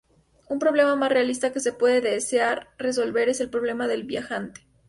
Un 0.49 0.57
problema 0.57 0.95
más 0.95 1.11
realista 1.11 1.53
que 1.53 1.59
se 1.59 1.73
puede 1.73 2.01
desear 2.01 2.69
resolver 2.79 3.29
es 3.29 3.39
el 3.39 3.51
problema 3.51 3.87
del 3.87 4.01
viajante. 4.03 4.61